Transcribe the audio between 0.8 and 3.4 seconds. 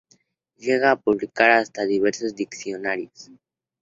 a publicar hasta diversos diccionarios.